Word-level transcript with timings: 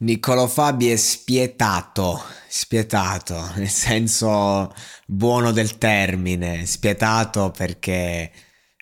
Niccolò 0.00 0.46
Fabi 0.46 0.90
è 0.90 0.96
spietato, 0.96 2.22
spietato, 2.48 3.50
nel 3.56 3.68
senso 3.68 4.72
buono 5.06 5.50
del 5.50 5.76
termine, 5.76 6.66
spietato 6.66 7.50
perché 7.50 8.30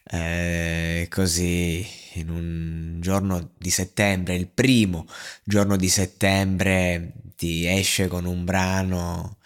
eh, 0.05 1.07
così 1.11 1.87
in 2.15 2.29
un 2.29 2.99
giorno 3.01 3.53
di 3.57 3.71
settembre, 3.71 4.35
il 4.35 4.49
primo 4.49 5.07
giorno 5.43 5.77
di 5.77 5.89
settembre, 5.89 7.13
ti 7.35 7.67
esce 7.67 8.09
con 8.09 8.27
un 8.27 8.45
brano 8.45 9.39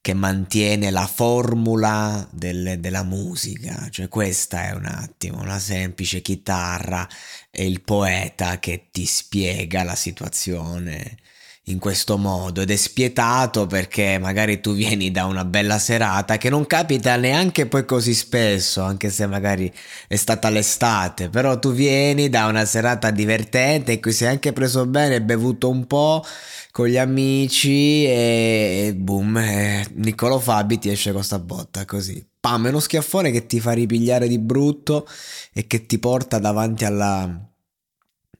che 0.00 0.14
mantiene 0.14 0.90
la 0.90 1.06
formula 1.06 2.26
del, 2.32 2.80
della 2.80 3.02
musica, 3.02 3.88
cioè 3.90 4.08
questa 4.08 4.68
è 4.68 4.72
un 4.72 4.86
attimo 4.86 5.40
una 5.40 5.58
semplice 5.58 6.22
chitarra 6.22 7.06
e 7.50 7.66
il 7.66 7.82
poeta 7.82 8.58
che 8.58 8.88
ti 8.90 9.04
spiega 9.04 9.82
la 9.82 9.94
situazione 9.94 11.18
in 11.64 11.78
questo 11.78 12.16
modo 12.16 12.62
ed 12.62 12.70
è 12.70 12.76
spietato 12.76 13.66
perché 13.66 14.18
magari 14.18 14.60
tu 14.60 14.72
vieni 14.74 15.10
da 15.10 15.26
una 15.26 15.44
bella 15.44 15.78
serata 15.78 16.36
che 16.38 16.48
non 16.50 16.66
capita 16.66 17.16
neanche 17.16 17.66
poi 17.66 17.84
così 17.84 18.14
spesso, 18.14 18.82
anche 18.82 19.10
se 19.10 19.26
magari 19.26 19.72
è 20.08 20.16
stata 20.16 20.48
l'estate, 20.48 21.28
però 21.28 21.58
tu 21.58 21.72
vieni 21.72 22.28
da 22.28 22.46
una 22.46 22.64
serata 22.64 23.10
divertente 23.10 23.92
in 23.92 24.00
cui 24.00 24.12
sei 24.12 24.28
anche 24.28 24.52
preso 24.52 24.86
bene, 24.86 25.22
bevuto 25.22 25.68
un 25.68 25.86
po' 25.86 26.24
con 26.72 26.86
gli 26.86 26.96
amici 26.96 28.04
e, 28.06 28.94
boom, 28.96 29.36
e 29.38 29.86
Niccolò 29.94 30.38
Fabi 30.38 30.78
ti 30.78 30.90
esce 30.90 31.12
con 31.12 31.22
sta 31.24 31.38
botta 31.38 31.84
così. 31.84 32.26
Pam, 32.40 32.66
è 32.66 32.68
uno 32.70 32.80
schiaffone 32.80 33.30
che 33.30 33.46
ti 33.46 33.60
fa 33.60 33.72
ripigliare 33.72 34.26
di 34.26 34.38
brutto 34.38 35.06
e 35.52 35.66
che 35.66 35.86
ti 35.86 35.98
porta 35.98 36.38
davanti 36.38 36.84
alla... 36.84 37.28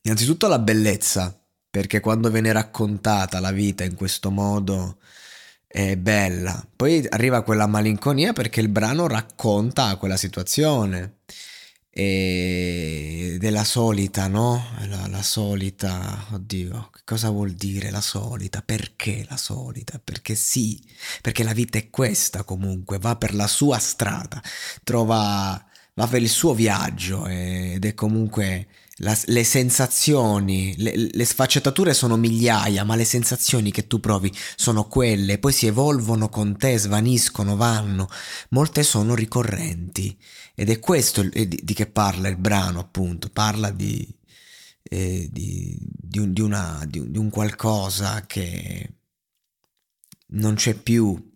innanzitutto 0.03 0.47
alla 0.47 0.59
bellezza 0.59 1.40
perché 1.71 2.01
quando 2.01 2.31
viene 2.31 2.53
raccontata 2.53 3.41
la 3.41 3.53
vita 3.53 3.85
in 3.85 3.95
questo 3.95 4.31
modo 4.31 4.99
è 5.67 5.97
bella. 5.97 6.67
Poi 6.75 7.07
arriva 7.09 7.43
quella 7.43 7.67
malinconia 7.67 8.33
perché 8.33 8.61
il 8.61 8.69
brano 8.69 9.07
racconta 9.07 9.97
quella 9.97 10.17
situazione 10.17 11.19
ed 11.93 13.43
è 13.45 13.51
la 13.51 13.65
solita, 13.65 14.27
no? 14.29 14.65
La, 14.89 15.07
la, 15.09 15.23
solita, 15.23 16.27
oddio, 16.33 16.91
che 16.93 17.01
cosa 17.05 17.31
vuol 17.31 17.53
dire 17.53 17.91
la 17.91 18.01
solita? 18.01 18.63
Perché 18.63 19.27
la 19.29 19.37
solita? 19.37 20.01
Perché 20.03 20.35
sì, 20.35 20.83
perché 21.21 21.43
la 21.43 21.53
vita 21.53 21.79
è 21.79 21.91
questa 21.91 22.45
comunque, 22.45 22.99
va 22.99 23.17
per 23.17 23.35
la 23.35 23.49
sua 23.49 23.79
strada, 23.79 24.41
trova, 24.85 25.63
va 25.95 26.07
per 26.07 26.23
il 26.23 26.29
suo 26.29 26.55
viaggio 26.55 27.27
ed 27.27 27.85
è 27.85 27.95
comunque 27.95 28.67
la, 29.03 29.19
le 29.27 29.45
sensazioni, 29.45 30.75
le, 30.77 31.09
le, 31.13 31.25
sfaccettature 31.25 31.95
sono 31.95 32.17
migliaia, 32.17 32.85
ma 32.85 32.97
le 32.97 33.05
sensazioni 33.05 33.71
che 33.71 33.87
tu 33.87 33.99
provi 33.99 34.33
sono 34.57 34.89
quelle, 34.89 35.39
poi 35.39 35.53
si 35.53 35.67
evolvono 35.67 36.29
con 36.29 36.57
te, 36.57 36.77
svaniscono, 36.79 37.57
vanno, 37.57 38.09
molte 38.51 38.83
sono 38.83 39.15
ricorrenti. 39.15 40.17
Ed 40.55 40.69
è 40.69 40.79
questo 40.79 41.23
di, 41.23 41.61
di 41.63 41.75
che 41.75 41.87
parla 41.87 42.29
il 42.29 42.37
brano, 42.37 42.81
appunto, 42.81 43.31
parla 43.31 43.71
di, 43.71 44.07
eh, 44.83 45.29
di, 45.31 45.79
di, 45.81 46.19
un, 46.19 46.33
di, 46.33 46.41
una, 46.43 46.85
di 46.87 47.19
un 47.19 47.31
qualcosa 47.31 48.25
che 48.27 48.97
non 50.33 50.55
c'è 50.55 50.75
più 50.75 51.30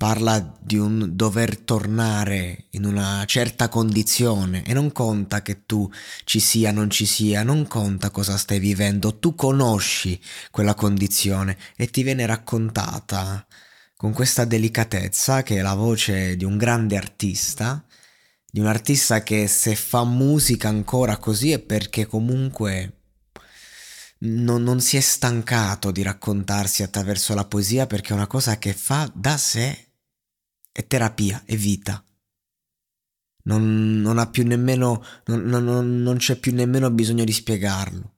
parla 0.00 0.56
di 0.58 0.78
un 0.78 1.10
dover 1.12 1.58
tornare 1.58 2.68
in 2.70 2.86
una 2.86 3.22
certa 3.26 3.68
condizione 3.68 4.64
e 4.64 4.72
non 4.72 4.92
conta 4.92 5.42
che 5.42 5.66
tu 5.66 5.86
ci 6.24 6.40
sia, 6.40 6.72
non 6.72 6.88
ci 6.88 7.04
sia, 7.04 7.42
non 7.42 7.66
conta 7.66 8.08
cosa 8.08 8.38
stai 8.38 8.60
vivendo, 8.60 9.18
tu 9.18 9.34
conosci 9.34 10.18
quella 10.50 10.72
condizione 10.72 11.58
e 11.76 11.90
ti 11.90 12.02
viene 12.02 12.24
raccontata 12.24 13.46
con 13.94 14.14
questa 14.14 14.46
delicatezza 14.46 15.42
che 15.42 15.58
è 15.58 15.60
la 15.60 15.74
voce 15.74 16.34
di 16.34 16.44
un 16.44 16.56
grande 16.56 16.96
artista, 16.96 17.84
di 18.50 18.58
un 18.58 18.68
artista 18.68 19.22
che 19.22 19.46
se 19.48 19.74
fa 19.74 20.02
musica 20.04 20.68
ancora 20.68 21.18
così 21.18 21.52
è 21.52 21.58
perché 21.58 22.06
comunque 22.06 23.00
non, 24.20 24.62
non 24.62 24.80
si 24.80 24.96
è 24.96 25.00
stancato 25.00 25.90
di 25.90 26.00
raccontarsi 26.00 26.82
attraverso 26.82 27.34
la 27.34 27.44
poesia 27.44 27.86
perché 27.86 28.14
è 28.14 28.16
una 28.16 28.26
cosa 28.26 28.56
che 28.56 28.72
fa 28.72 29.10
da 29.14 29.36
sé 29.36 29.88
è 30.80 30.86
terapia, 30.86 31.42
è 31.44 31.56
vita. 31.56 32.02
Non, 33.42 34.00
non 34.00 34.18
ha 34.18 34.28
più 34.28 34.46
nemmeno, 34.46 35.02
non, 35.26 35.42
non, 35.42 36.02
non 36.02 36.16
c'è 36.16 36.36
più 36.36 36.52
nemmeno 36.52 36.90
bisogno 36.90 37.24
di 37.24 37.32
spiegarlo. 37.32 38.14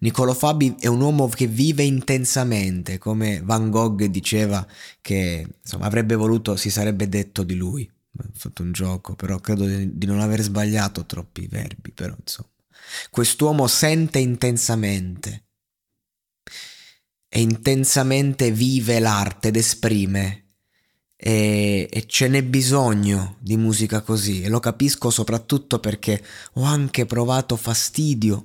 Niccolò 0.00 0.34
Fabi 0.34 0.76
è 0.80 0.86
un 0.86 1.00
uomo 1.00 1.28
che 1.28 1.46
vive 1.46 1.84
intensamente, 1.84 2.98
come 2.98 3.40
Van 3.42 3.70
Gogh 3.70 4.04
diceva 4.06 4.66
che 5.00 5.46
insomma, 5.62 5.86
avrebbe 5.86 6.14
voluto, 6.14 6.56
si 6.56 6.70
sarebbe 6.70 7.08
detto 7.08 7.42
di 7.42 7.54
lui. 7.54 7.90
Ho 8.16 8.30
fatto 8.32 8.62
un 8.62 8.72
gioco, 8.72 9.14
però 9.14 9.38
credo 9.38 9.66
di 9.66 10.06
non 10.06 10.20
aver 10.20 10.40
sbagliato 10.40 11.04
troppi 11.04 11.46
verbi, 11.46 11.92
però 11.92 12.14
insomma. 12.18 12.50
Quest'uomo 13.10 13.66
sente 13.66 14.18
intensamente 14.18 15.46
e 17.28 17.40
intensamente 17.40 18.50
vive 18.50 18.98
l'arte 19.00 19.48
ed 19.48 19.56
esprime 19.56 20.43
e, 21.26 21.88
e, 21.90 22.06
ce 22.06 22.28
n'è 22.28 22.42
bisogno 22.42 23.36
di 23.38 23.56
musica 23.56 24.02
così 24.02 24.42
e 24.42 24.50
lo 24.50 24.60
capisco 24.60 25.08
soprattutto 25.08 25.78
perché 25.78 26.22
ho 26.54 26.64
anche 26.64 27.06
provato 27.06 27.56
fastidio. 27.56 28.44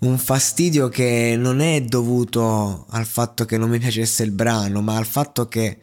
Un 0.00 0.16
fastidio 0.16 0.88
che 0.88 1.34
non 1.36 1.60
è 1.60 1.82
dovuto 1.82 2.86
al 2.88 3.04
fatto 3.04 3.44
che 3.44 3.58
non 3.58 3.68
mi 3.68 3.78
piacesse 3.78 4.22
il 4.22 4.30
brano, 4.30 4.80
ma 4.80 4.96
al 4.96 5.04
fatto 5.04 5.46
che 5.46 5.78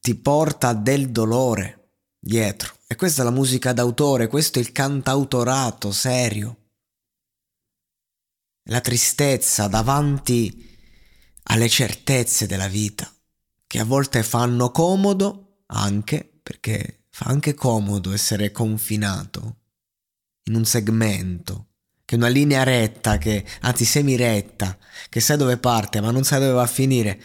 ti 0.00 0.14
porta 0.14 0.72
del 0.72 1.10
dolore 1.10 1.90
dietro. 2.18 2.72
E 2.86 2.96
questa 2.96 3.20
è 3.20 3.24
la 3.26 3.30
musica 3.30 3.74
d'autore, 3.74 4.28
questo 4.28 4.58
è 4.58 4.62
il 4.62 4.72
cantautorato 4.72 5.92
serio. 5.92 6.56
La 8.70 8.80
tristezza 8.80 9.66
davanti 9.66 10.74
alle 11.48 11.68
certezze 11.68 12.46
della 12.46 12.68
vita 12.68 13.10
che 13.66 13.78
a 13.78 13.84
volte 13.84 14.22
fanno 14.22 14.70
comodo 14.70 15.62
anche 15.66 16.38
perché 16.42 17.06
fa 17.10 17.26
anche 17.26 17.54
comodo 17.54 18.12
essere 18.12 18.52
confinato 18.52 19.60
in 20.44 20.54
un 20.54 20.64
segmento, 20.64 21.68
che 22.04 22.14
una 22.14 22.28
linea 22.28 22.62
retta, 22.62 23.18
che 23.18 23.44
anzi 23.62 23.84
semiretta, 23.84 24.78
che 25.08 25.20
sai 25.20 25.36
dove 25.36 25.58
parte 25.58 26.00
ma 26.00 26.10
non 26.10 26.24
sai 26.24 26.40
dove 26.40 26.52
va 26.52 26.62
a 26.62 26.68
finire, 26.68 27.20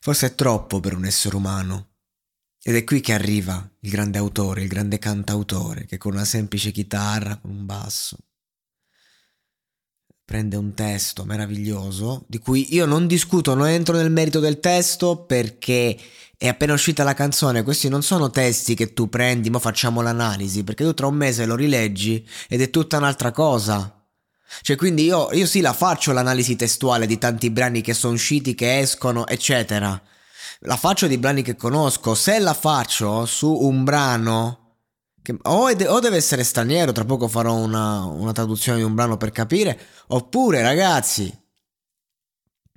forse 0.00 0.28
è 0.28 0.34
troppo 0.34 0.80
per 0.80 0.94
un 0.94 1.04
essere 1.04 1.36
umano. 1.36 1.90
Ed 2.62 2.74
è 2.74 2.84
qui 2.84 3.00
che 3.00 3.12
arriva 3.12 3.70
il 3.80 3.90
grande 3.90 4.18
autore, 4.18 4.62
il 4.62 4.68
grande 4.68 4.98
cantautore, 4.98 5.84
che 5.84 5.98
con 5.98 6.14
una 6.14 6.24
semplice 6.24 6.70
chitarra, 6.70 7.36
con 7.36 7.50
un 7.50 7.66
basso, 7.66 8.16
prende 10.24 10.56
un 10.56 10.72
testo 10.72 11.24
meraviglioso 11.24 12.24
di 12.28 12.38
cui 12.38 12.74
io 12.74 12.86
non 12.86 13.06
discuto, 13.06 13.54
non 13.54 13.68
entro 13.68 13.96
nel 13.96 14.10
merito 14.10 14.40
del 14.40 14.58
testo 14.58 15.24
perché 15.24 15.96
è 16.36 16.48
appena 16.48 16.72
uscita 16.72 17.04
la 17.04 17.14
canzone, 17.14 17.62
questi 17.62 17.88
non 17.88 18.02
sono 18.02 18.30
testi 18.30 18.74
che 18.74 18.92
tu 18.92 19.08
prendi, 19.08 19.50
ma 19.50 19.58
facciamo 19.58 20.00
l'analisi, 20.00 20.64
perché 20.64 20.84
tu 20.84 20.94
tra 20.94 21.06
un 21.06 21.14
mese 21.14 21.46
lo 21.46 21.54
rileggi 21.54 22.26
ed 22.48 22.60
è 22.60 22.70
tutta 22.70 22.96
un'altra 22.96 23.30
cosa. 23.30 24.02
Cioè, 24.60 24.76
quindi 24.76 25.04
io, 25.04 25.32
io 25.32 25.46
sì 25.46 25.60
la 25.60 25.72
faccio 25.72 26.12
l'analisi 26.12 26.56
testuale 26.56 27.06
di 27.06 27.18
tanti 27.18 27.50
brani 27.50 27.80
che 27.80 27.94
sono 27.94 28.14
usciti, 28.14 28.54
che 28.54 28.78
escono, 28.78 29.26
eccetera. 29.26 30.00
La 30.60 30.76
faccio 30.76 31.06
di 31.06 31.18
brani 31.18 31.42
che 31.42 31.56
conosco. 31.56 32.14
Se 32.14 32.38
la 32.38 32.54
faccio 32.54 33.26
su 33.26 33.50
un 33.50 33.84
brano, 33.84 34.63
che 35.24 35.34
o, 35.40 35.72
de- 35.72 35.88
o 35.88 36.00
deve 36.00 36.18
essere 36.18 36.44
straniero, 36.44 36.92
tra 36.92 37.06
poco 37.06 37.28
farò 37.28 37.54
una, 37.54 38.04
una 38.04 38.32
traduzione 38.32 38.76
di 38.76 38.84
un 38.84 38.94
brano 38.94 39.16
per 39.16 39.30
capire, 39.30 39.78
oppure 40.08 40.60
ragazzi, 40.60 41.34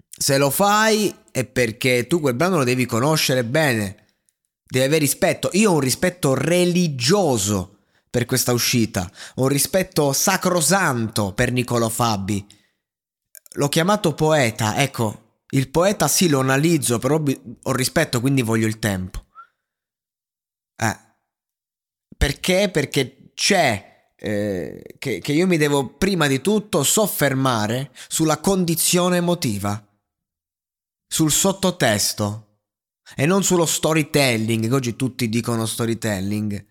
se 0.08 0.38
lo 0.38 0.50
fai 0.50 1.14
è 1.30 1.44
perché 1.44 2.08
tu 2.08 2.22
quel 2.22 2.36
brano 2.36 2.56
lo 2.56 2.64
devi 2.64 2.86
conoscere 2.86 3.44
bene, 3.44 4.16
devi 4.66 4.86
avere 4.86 5.02
rispetto. 5.02 5.50
Io 5.54 5.72
ho 5.72 5.74
un 5.74 5.82
rispetto 5.82 6.36
religioso 6.36 7.80
per 8.10 8.24
questa 8.24 8.54
uscita. 8.54 9.12
Ho 9.36 9.42
un 9.42 9.50
rispetto 9.50 10.14
sacrosanto 10.14 11.34
per 11.34 11.52
Niccolò 11.52 11.90
Fabi. 11.90 12.48
L'ho 13.56 13.68
chiamato 13.68 14.14
poeta, 14.14 14.82
ecco, 14.82 15.42
il 15.50 15.70
poeta 15.70 16.08
sì 16.08 16.30
lo 16.30 16.40
analizzo, 16.40 16.98
però 16.98 17.22
ho 17.64 17.72
rispetto, 17.74 18.22
quindi 18.22 18.42
voglio 18.42 18.68
il 18.68 18.80
tempo. 18.80 19.26
Eh. 20.78 21.07
Perché? 22.18 22.70
Perché 22.70 23.32
c'è 23.34 24.12
eh, 24.16 24.96
che, 24.98 25.20
che 25.20 25.32
io 25.32 25.46
mi 25.46 25.58
devo 25.58 25.94
prima 25.94 26.26
di 26.28 26.42
tutto 26.42 26.84
soffermare 26.84 27.92
sulla 28.08 28.40
condizione 28.40 29.18
emotiva, 29.18 29.82
sul 31.08 31.32
sottotesto 31.32 32.62
e 33.16 33.26
non 33.26 33.44
sullo 33.44 33.66
storytelling, 33.66 34.68
che 34.68 34.74
oggi 34.74 34.96
tutti 34.96 35.30
dicono 35.30 35.66
storytelling. 35.66 36.66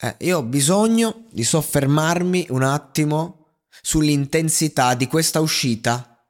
Eh, 0.00 0.16
io 0.20 0.38
ho 0.38 0.42
bisogno 0.44 1.26
di 1.32 1.42
soffermarmi 1.42 2.46
un 2.50 2.62
attimo 2.62 3.64
sull'intensità 3.82 4.94
di 4.94 5.08
questa 5.08 5.40
uscita 5.40 6.24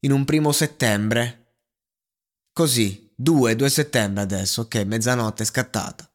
in 0.00 0.12
un 0.12 0.26
primo 0.26 0.52
settembre. 0.52 1.38
Così, 2.52 3.12
2, 3.16 3.56
2 3.56 3.70
settembre 3.70 4.22
adesso, 4.22 4.62
ok, 4.62 4.74
mezzanotte 4.84 5.42
è 5.42 5.46
scattata. 5.46 6.11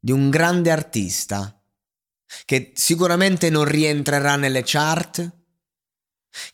Di 0.00 0.12
un 0.12 0.30
grande 0.30 0.70
artista 0.70 1.62
che 2.44 2.72
sicuramente 2.74 3.50
non 3.50 3.64
rientrerà 3.64 4.36
nelle 4.36 4.62
chart, 4.64 5.38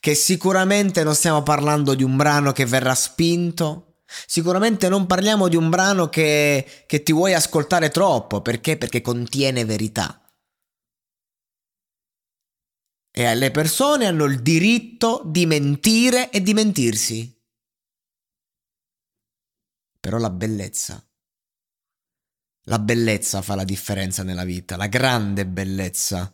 che 0.00 0.14
sicuramente 0.14 1.04
non 1.04 1.14
stiamo 1.14 1.42
parlando 1.42 1.94
di 1.94 2.02
un 2.02 2.16
brano 2.16 2.52
che 2.52 2.66
verrà 2.66 2.94
spinto, 2.94 3.86
Sicuramente 4.26 4.88
non 4.88 5.06
parliamo 5.06 5.48
di 5.48 5.56
un 5.56 5.68
brano 5.68 6.08
che, 6.08 6.84
che 6.86 7.02
ti 7.02 7.12
vuoi 7.12 7.34
ascoltare 7.34 7.90
troppo, 7.90 8.40
perché? 8.40 8.78
Perché 8.78 9.00
contiene 9.00 9.64
verità. 9.64 10.20
E 13.10 13.34
le 13.34 13.50
persone 13.50 14.06
hanno 14.06 14.24
il 14.24 14.42
diritto 14.42 15.22
di 15.24 15.46
mentire 15.46 16.30
e 16.30 16.40
di 16.40 16.54
mentirsi. 16.54 17.34
Però 19.98 20.18
la 20.18 20.30
bellezza, 20.30 21.04
la 22.68 22.78
bellezza 22.78 23.42
fa 23.42 23.54
la 23.54 23.64
differenza 23.64 24.22
nella 24.22 24.44
vita, 24.44 24.76
la 24.76 24.86
grande 24.86 25.46
bellezza 25.46 26.32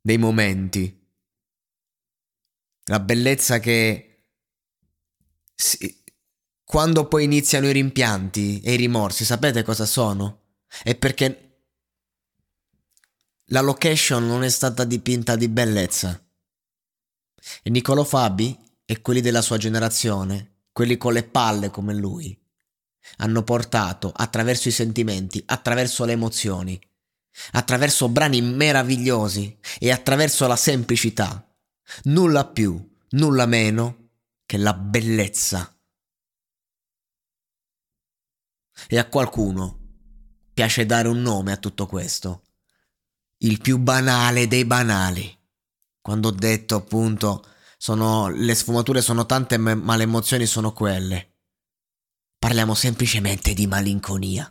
dei 0.00 0.18
momenti. 0.18 1.00
La 2.86 3.00
bellezza 3.00 3.58
che 3.58 4.24
si, 5.54 6.02
quando 6.64 7.06
poi 7.06 7.24
iniziano 7.24 7.68
i 7.68 7.72
rimpianti 7.72 8.60
e 8.60 8.74
i 8.74 8.76
rimorsi, 8.76 9.24
sapete 9.24 9.62
cosa 9.62 9.86
sono? 9.86 10.40
È 10.82 10.94
perché 10.94 11.64
la 13.46 13.60
location 13.60 14.26
non 14.26 14.42
è 14.42 14.48
stata 14.48 14.84
dipinta 14.84 15.36
di 15.36 15.48
bellezza. 15.48 16.20
E 17.62 17.70
Niccolò 17.70 18.04
Fabi 18.04 18.56
e 18.84 19.00
quelli 19.00 19.20
della 19.20 19.42
sua 19.42 19.58
generazione, 19.58 20.66
quelli 20.72 20.96
con 20.96 21.12
le 21.12 21.24
palle 21.24 21.70
come 21.70 21.94
lui, 21.94 22.41
hanno 23.18 23.42
portato 23.42 24.12
attraverso 24.14 24.68
i 24.68 24.72
sentimenti, 24.72 25.42
attraverso 25.46 26.04
le 26.04 26.12
emozioni, 26.12 26.80
attraverso 27.52 28.08
brani 28.08 28.40
meravigliosi 28.42 29.58
e 29.78 29.90
attraverso 29.90 30.46
la 30.46 30.56
semplicità, 30.56 31.46
nulla 32.04 32.46
più, 32.46 32.80
nulla 33.10 33.46
meno 33.46 34.10
che 34.46 34.56
la 34.56 34.74
bellezza 34.74 35.72
E 38.88 38.98
a 38.98 39.08
qualcuno 39.08 39.78
piace 40.52 40.86
dare 40.86 41.08
un 41.08 41.20
nome 41.22 41.52
a 41.52 41.56
tutto 41.56 41.86
questo. 41.86 42.42
Il 43.38 43.60
più 43.60 43.78
banale 43.78 44.48
dei 44.48 44.64
banali. 44.64 45.38
Quando 46.00 46.28
ho 46.28 46.32
detto 46.32 46.76
appunto 46.76 47.44
sono, 47.76 48.28
le 48.28 48.54
sfumature 48.54 49.00
sono 49.00 49.26
tante 49.26 49.56
ma 49.56 49.96
le 49.96 50.02
emozioni 50.02 50.46
sono 50.46 50.72
quelle. 50.72 51.31
Parliamo 52.42 52.74
semplicemente 52.74 53.54
di 53.54 53.68
malinconia. 53.68 54.50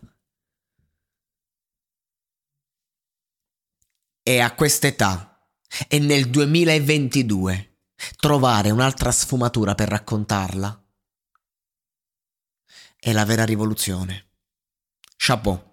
E 4.24 4.40
a 4.40 4.56
quest'età, 4.56 5.46
e 5.90 6.00
nel 6.00 6.30
2022, 6.30 7.80
trovare 8.16 8.70
un'altra 8.70 9.12
sfumatura 9.12 9.76
per 9.76 9.90
raccontarla 9.90 10.82
è 12.98 13.12
la 13.12 13.26
vera 13.26 13.44
rivoluzione. 13.44 14.36
Chapeau. 15.18 15.71